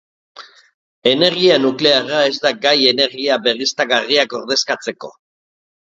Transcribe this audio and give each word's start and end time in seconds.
Energia 1.11 1.57
nuklearra 1.65 2.23
ez 2.31 2.33
da 2.45 2.53
gai 2.65 2.73
energia 2.95 3.39
berriztagarriak 3.49 4.37
ordezkatzeko. 4.43 5.17